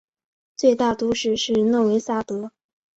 [0.55, 2.49] 最大都市是诺维萨德。